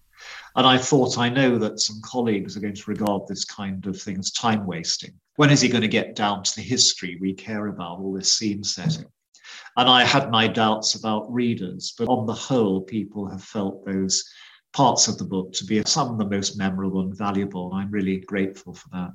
[0.56, 4.02] And I thought, I know that some colleagues are going to regard this kind of
[4.02, 5.14] thing as time wasting.
[5.36, 8.34] When is he going to get down to the history we care about, all this
[8.34, 9.06] scene setting?
[9.78, 14.24] And I had my doubts about readers, but on the whole, people have felt those
[14.74, 17.72] parts of the book to be some of the most memorable and valuable.
[17.72, 19.12] And I'm really grateful for that.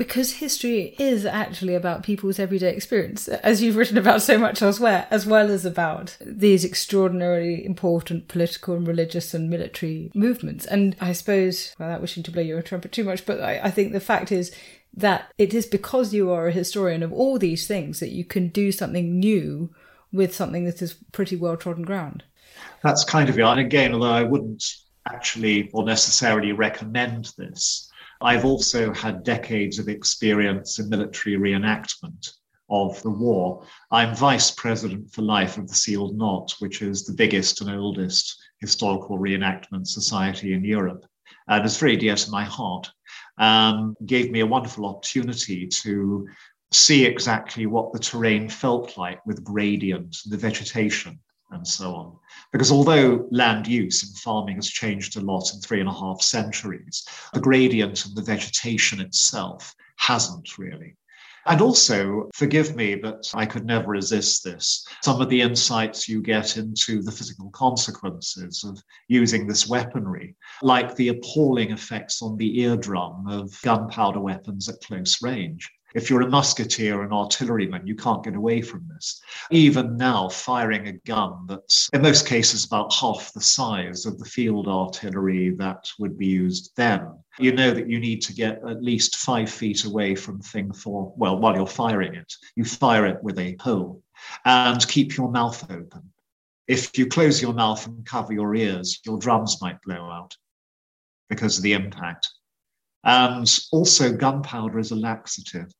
[0.00, 5.06] Because history is actually about people's everyday experience, as you've written about so much elsewhere,
[5.10, 10.64] as well as about these extraordinarily important political and religious and military movements.
[10.64, 13.92] And I suppose, without wishing to blow your trumpet too much, but I, I think
[13.92, 14.56] the fact is
[14.94, 18.48] that it is because you are a historian of all these things that you can
[18.48, 19.68] do something new
[20.14, 22.24] with something that is pretty well trodden ground.
[22.82, 23.42] That's kind of it.
[23.42, 24.64] And again, although I wouldn't
[25.06, 27.89] actually or necessarily recommend this,
[28.22, 32.32] I've also had decades of experience in military reenactment
[32.68, 33.64] of the war.
[33.90, 38.36] I'm vice president for life of the Sealed Knot, which is the biggest and oldest
[38.60, 41.04] historical reenactment society in Europe.
[41.48, 42.90] And it's very dear to my heart
[43.38, 46.28] um, gave me a wonderful opportunity to
[46.72, 51.18] see exactly what the terrain felt like with gradient, the vegetation,
[51.50, 52.16] and so on.
[52.52, 56.22] Because although land use and farming has changed a lot in three and a half
[56.22, 60.96] centuries, the gradient and the vegetation itself hasn't really.
[61.46, 64.86] And also, forgive me, but I could never resist this.
[65.02, 70.94] Some of the insights you get into the physical consequences of using this weaponry, like
[70.94, 75.70] the appalling effects on the eardrum of gunpowder weapons at close range.
[75.94, 79.20] If you're a musketeer an artilleryman, you can't get away from this.
[79.50, 84.24] Even now, firing a gun that's in most cases about half the size of the
[84.24, 88.84] field artillery that would be used then, you know that you need to get at
[88.84, 92.32] least five feet away from thing for, well, while you're firing it.
[92.54, 94.02] You fire it with a pole
[94.44, 96.12] and keep your mouth open.
[96.68, 100.36] If you close your mouth and cover your ears, your drums might blow out
[101.28, 102.28] because of the impact.
[103.02, 105.72] And also, gunpowder is a laxative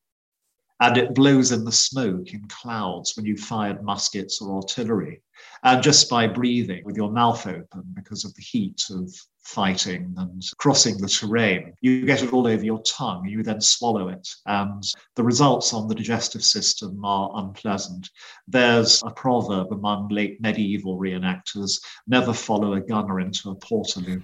[0.81, 5.23] and it blows in the smoke in clouds when you fired muskets or artillery.
[5.63, 9.13] And just by breathing with your mouth open because of the heat of
[9.43, 13.27] fighting and crossing the terrain, you get it all over your tongue.
[13.27, 14.83] You then swallow it, and
[15.17, 18.09] the results on the digestive system are unpleasant.
[18.49, 24.23] There's a proverb among late medieval reenactors never follow a gunner into a portaloo.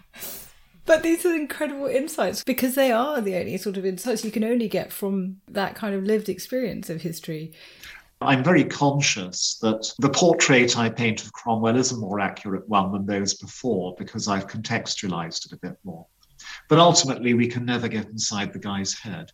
[0.86, 4.44] But these are incredible insights because they are the only sort of insights you can
[4.44, 7.52] only get from that kind of lived experience of history.
[8.20, 12.92] I'm very conscious that the portrait I paint of Cromwell is a more accurate one
[12.92, 16.06] than those before because I've contextualized it a bit more.
[16.68, 19.32] But ultimately, we can never get inside the guy's head,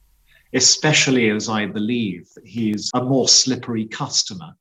[0.55, 4.55] especially as I believe that he's a more slippery customer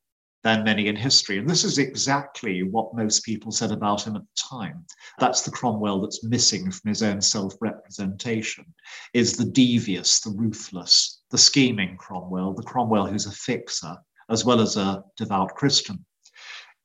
[0.43, 1.37] than many in history.
[1.37, 4.85] And this is exactly what most people said about him at the time.
[5.19, 8.65] That's the Cromwell that's missing from his own self-representation,
[9.13, 13.95] is the devious, the ruthless, the scheming Cromwell, the Cromwell who's a fixer,
[14.29, 16.03] as well as a devout Christian.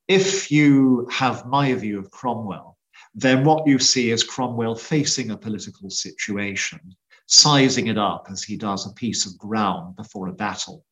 [0.09, 2.77] If you have my view of Cromwell,
[3.15, 6.81] then what you see is Cromwell facing a political situation,
[7.27, 10.85] sizing it up as he does a piece of ground before a battle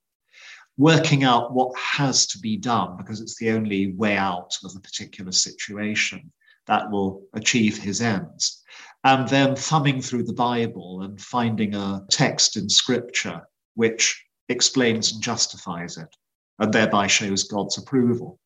[0.76, 4.80] working out what has to be done because it's the only way out of a
[4.80, 6.32] particular situation
[6.66, 8.62] that will achieve his ends.
[9.04, 13.42] And then thumbing through the Bible and finding a text in scripture
[13.74, 16.08] which explains and justifies it
[16.58, 18.38] and thereby shows God's approval.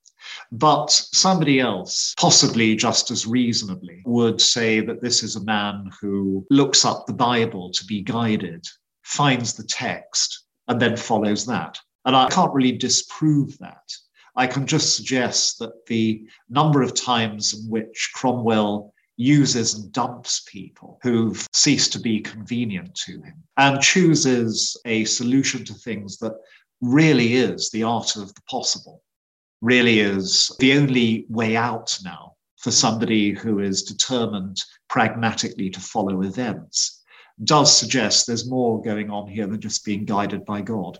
[0.51, 6.45] But somebody else, possibly just as reasonably, would say that this is a man who
[6.51, 8.67] looks up the Bible to be guided,
[9.05, 11.79] finds the text, and then follows that.
[12.05, 13.93] And I can't really disprove that.
[14.37, 20.45] I can just suggest that the number of times in which Cromwell uses and dumps
[20.47, 26.35] people who've ceased to be convenient to him and chooses a solution to things that
[26.81, 29.03] really is the art of the possible,
[29.61, 36.23] really is the only way out now for somebody who is determined pragmatically to follow
[36.23, 37.03] events,
[37.45, 40.99] does suggest there's more going on here than just being guided by God.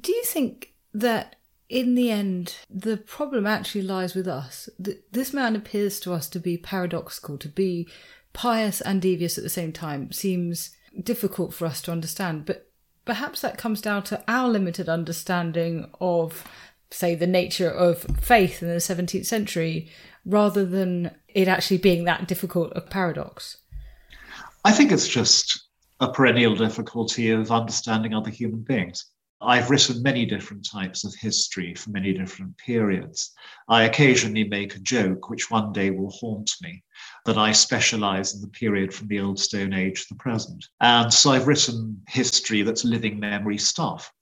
[0.00, 1.36] Do you think that
[1.68, 4.68] in the end, the problem actually lies with us?
[5.10, 7.88] This man appears to us to be paradoxical, to be
[8.32, 10.12] pious and devious at the same time.
[10.12, 10.70] Seems
[11.02, 12.70] difficult for us to understand, but
[13.04, 16.44] perhaps that comes down to our limited understanding of,
[16.90, 19.90] say, the nature of faith in the 17th century,
[20.24, 23.56] rather than it actually being that difficult a paradox.
[24.64, 25.68] I think it's just
[26.00, 29.06] a perennial difficulty of understanding other human beings.
[29.44, 33.32] I've written many different types of history for many different periods.
[33.68, 36.82] I occasionally make a joke, which one day will haunt me,
[37.26, 40.64] that I specialize in the period from the Old Stone Age to the present.
[40.80, 44.12] And so I've written history that's living memory stuff.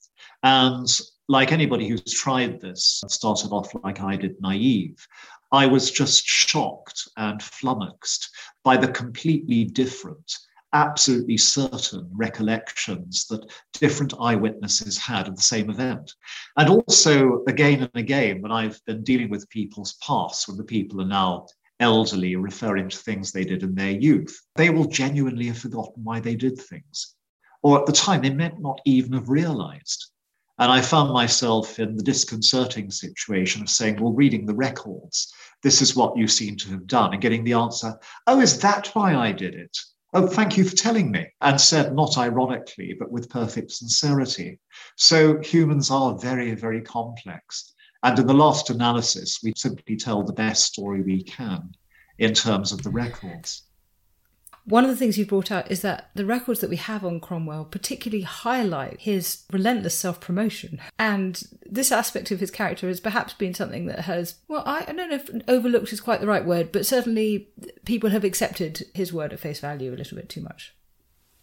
[0.43, 0.89] And
[1.29, 5.07] like anybody who's tried this, started off like I did, naive,
[5.53, 8.31] I was just shocked and flummoxed
[8.65, 10.33] by the completely different
[10.73, 16.15] absolutely certain recollections that different eyewitnesses had of the same event.
[16.57, 21.01] And also, again and again, when I've been dealing with people's past, when the people
[21.01, 21.47] are now
[21.81, 26.21] elderly, referring to things they did in their youth, they will genuinely have forgotten why
[26.21, 27.15] they did things.
[27.63, 30.13] Or at the time, they may not even have realized.
[30.59, 35.81] And I found myself in the disconcerting situation of saying, well, reading the records, this
[35.81, 39.15] is what you seem to have done, and getting the answer, oh, is that why
[39.15, 39.77] I did it?
[40.13, 44.59] Oh, thank you for telling me, and said not ironically, but with perfect sincerity.
[44.97, 47.75] So humans are very, very complex.
[48.03, 51.75] And in the last analysis, we simply tell the best story we can
[52.19, 53.70] in terms of the records.
[54.65, 57.21] One of the things you brought out is that the records that we have on
[57.21, 60.81] Cromwell particularly highlight his relentless self promotion.
[60.99, 64.93] And this aspect of his character has perhaps been something that has, well, I, I,
[64.93, 67.49] don't know if overlooked is quite the right word, but certainly
[67.85, 70.75] people have accepted his word at face value a little bit too much.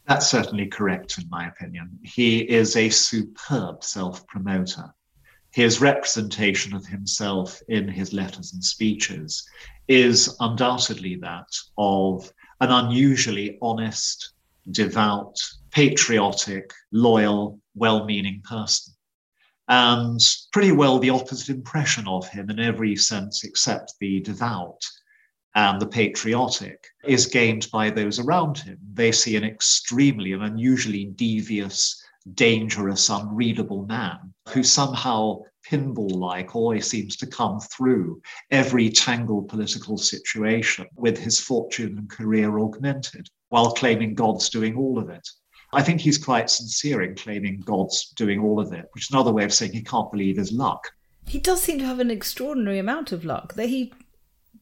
[0.08, 2.00] That's certainly correct, in my opinion.
[2.04, 4.94] He is a superb self promoter.
[5.52, 9.46] His representation of himself in his letters and speeches
[9.88, 11.48] is undoubtedly that
[11.78, 14.34] of an unusually honest,
[14.72, 15.38] devout,
[15.72, 18.94] patriotic, loyal, well meaning person.
[19.68, 20.20] And
[20.52, 24.82] pretty well the opposite impression of him in every sense except the devout
[25.56, 28.78] and the patriotic is gained by those around him.
[28.94, 32.02] They see an extremely and unusually devious,
[32.34, 38.22] dangerous, unreadable man who somehow pinball like always seems to come through
[38.52, 44.98] every tangled political situation with his fortune and career augmented while claiming God's doing all
[44.98, 45.28] of it.
[45.74, 49.34] I think he's quite sincere in claiming God's doing all of it, which is another
[49.34, 50.88] way of saying he can't believe his luck.
[51.28, 53.94] He does seem to have an extraordinary amount of luck that he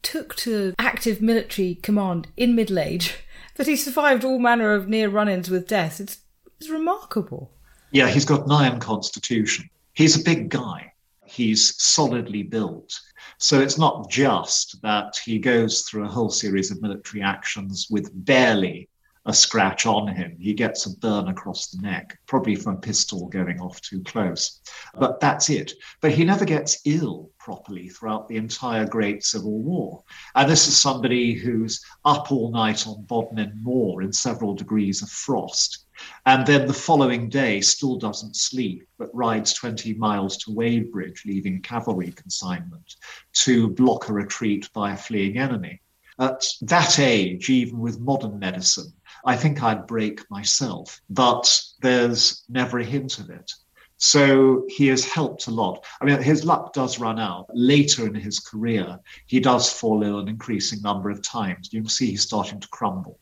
[0.01, 3.19] took to active military command in middle age,
[3.55, 5.99] that he survived all manner of near run ins with death.
[5.99, 6.19] It's,
[6.59, 7.51] it's remarkable.
[7.95, 9.69] Yeah, he's got an iron constitution.
[9.93, 10.91] He's a big guy
[11.25, 12.99] he's solidly built.
[13.37, 18.11] So it's not just that he goes through a whole series of military actions with
[18.25, 18.87] barely
[19.27, 20.37] a scratch on him.
[20.39, 24.61] He gets a burn across the neck, probably from a pistol going off too close.
[24.93, 25.73] But that's it.
[25.99, 30.03] But he never gets ill properly throughout the entire Great Civil War.
[30.35, 35.09] And this is somebody who's up all night on Bodmin Moor in several degrees of
[35.09, 35.84] frost
[36.25, 41.61] and then the following day still doesn't sleep, but rides 20 miles to Wadebridge, leaving
[41.61, 42.95] cavalry consignment
[43.33, 45.81] to block a retreat by a fleeing enemy.
[46.19, 48.93] At that age, even with modern medicine,
[49.25, 53.51] I think I'd break myself, but there's never a hint of it.
[53.97, 55.85] So he has helped a lot.
[56.01, 57.47] I mean, his luck does run out.
[57.53, 61.71] Later in his career, he does fall ill an increasing number of times.
[61.71, 63.19] You can see he's starting to crumble.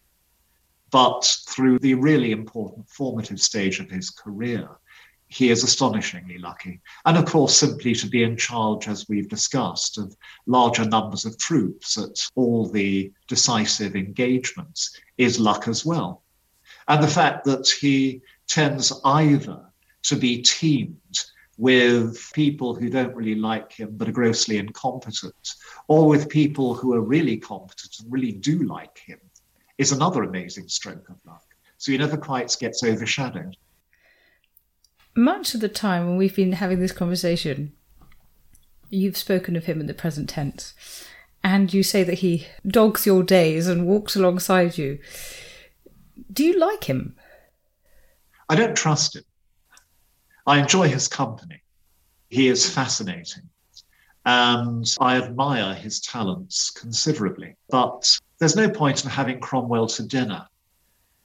[0.93, 4.69] But through the really important formative stage of his career,
[5.27, 6.81] he is astonishingly lucky.
[7.03, 10.15] And of course, simply to be in charge, as we've discussed, of
[10.45, 16.21] larger numbers of troops at all the decisive engagements is luck as well.
[16.87, 19.65] And the fact that he tends either
[20.03, 21.17] to be teamed
[21.57, 25.55] with people who don't really like him but are grossly incompetent,
[25.87, 29.17] or with people who are really competent and really do like him
[29.83, 31.43] is another amazing stroke of luck.
[31.77, 33.57] So he never quite gets overshadowed.
[35.15, 37.73] Much of the time when we've been having this conversation,
[38.89, 40.73] you've spoken of him in the present tense,
[41.43, 44.99] and you say that he dogs your days and walks alongside you.
[46.31, 47.15] Do you like him?
[48.47, 49.23] I don't trust him.
[50.47, 51.61] I enjoy his company.
[52.29, 53.43] He is fascinating.
[54.25, 57.57] And I admire his talents considerably.
[57.69, 60.45] But there's no point in having Cromwell to dinner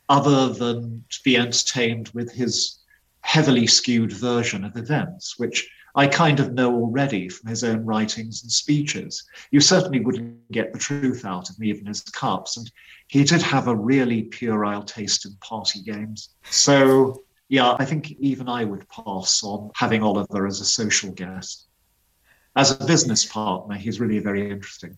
[0.09, 2.79] other than to be entertained with his
[3.23, 8.45] heavily skewed version of events, which I kind of know already from his own writings
[8.45, 9.25] and speeches.
[9.51, 12.57] You certainly wouldn't get the truth out of him, even his cups.
[12.57, 12.71] And
[13.09, 16.29] he did have a really puerile taste in party games.
[16.45, 21.67] So, yeah, I think even I would pass on having Oliver as a social guest.
[22.55, 24.97] As a business partner, he's really very interesting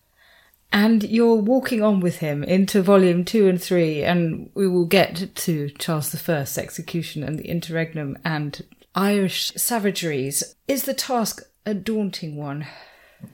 [0.71, 5.35] and you're walking on with him into volume two and three, and we will get
[5.35, 8.63] to Charles I's execution and the interregnum and
[8.95, 10.55] Irish savageries.
[10.67, 12.65] Is the task a daunting one?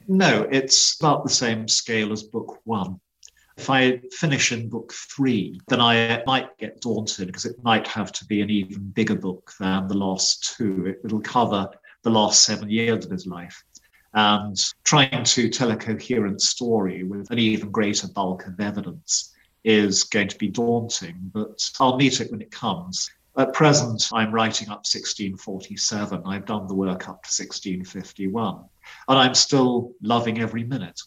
[0.07, 2.99] No, it's about the same scale as book one.
[3.57, 8.11] If I finish in book three, then I might get daunted because it might have
[8.13, 10.95] to be an even bigger book than the last two.
[11.03, 11.67] It'll cover
[12.03, 13.63] the last seven years of his life
[14.17, 19.31] and trying to tell a coherent story with an even greater bulk of evidence
[19.63, 23.11] is going to be daunting, but I'll meet it when it comes.
[23.37, 26.23] At present, I'm writing up 1647.
[26.25, 28.63] I've done the work up to 1651,
[29.07, 30.99] and I'm still loving every minute.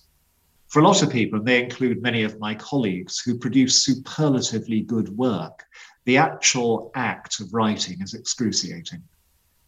[0.68, 4.82] For a lot of people, and they include many of my colleagues who produce superlatively
[4.82, 5.64] good work,
[6.04, 9.02] the actual act of writing is excruciating.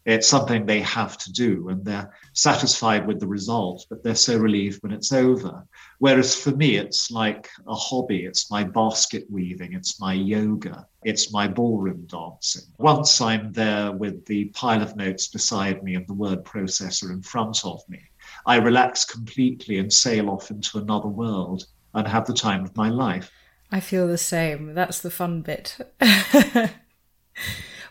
[0.05, 4.37] It's something they have to do and they're satisfied with the result, but they're so
[4.37, 5.65] relieved when it's over.
[5.99, 8.25] Whereas for me, it's like a hobby.
[8.25, 12.63] It's my basket weaving, it's my yoga, it's my ballroom dancing.
[12.79, 17.21] Once I'm there with the pile of notes beside me and the word processor in
[17.21, 18.01] front of me,
[18.45, 22.89] I relax completely and sail off into another world and have the time of my
[22.89, 23.31] life.
[23.71, 24.73] I feel the same.
[24.73, 25.77] That's the fun bit.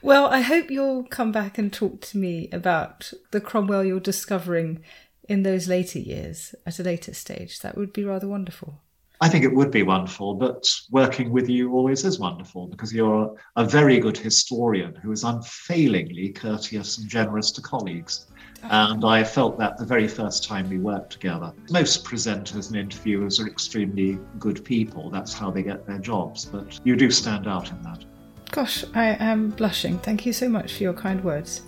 [0.03, 4.83] Well, I hope you'll come back and talk to me about the Cromwell you're discovering
[5.29, 7.61] in those later years at a later stage.
[7.61, 8.81] That would be rather wonderful.
[9.21, 13.33] I think it would be wonderful, but working with you always is wonderful because you're
[13.55, 18.27] a very good historian who is unfailingly courteous and generous to colleagues.
[18.65, 21.53] Oh, and I felt that the very first time we worked together.
[21.71, 25.09] Most presenters and interviewers are extremely good people.
[25.11, 26.45] That's how they get their jobs.
[26.45, 28.05] But you do stand out in that.
[28.53, 29.99] Gosh, I am blushing.
[29.99, 31.63] Thank you so much for your kind words.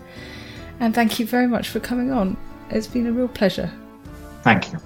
[0.81, 2.37] And thank you very much for coming on.
[2.69, 3.73] It's been a real pleasure.
[4.43, 4.79] Thank you.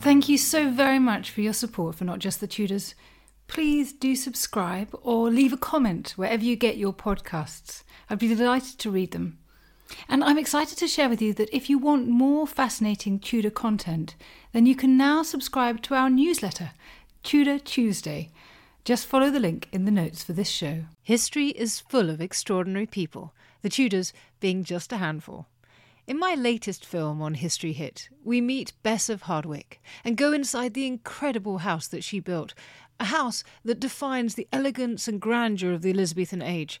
[0.00, 2.94] Thank you so very much for your support for Not Just the Tudors.
[3.46, 7.84] Please do subscribe or leave a comment wherever you get your podcasts.
[8.10, 9.38] I'd be delighted to read them.
[10.08, 14.16] And I'm excited to share with you that if you want more fascinating Tudor content,
[14.52, 16.72] then you can now subscribe to our newsletter,
[17.22, 18.30] Tudor Tuesday.
[18.84, 20.84] Just follow the link in the notes for this show.
[21.02, 25.46] History is full of extraordinary people, the Tudors being just a handful.
[26.06, 30.72] In my latest film on History Hit, we meet Bess of Hardwick and go inside
[30.72, 32.54] the incredible house that she built,
[32.98, 36.80] a house that defines the elegance and grandeur of the Elizabethan age